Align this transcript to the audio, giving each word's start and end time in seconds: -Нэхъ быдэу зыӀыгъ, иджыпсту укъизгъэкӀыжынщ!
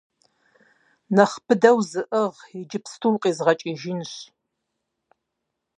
-Нэхъ 1.15 1.35
быдэу 1.45 1.77
зыӀыгъ, 1.89 2.39
иджыпсту 2.59 3.11
укъизгъэкӀыжынщ! 3.15 4.13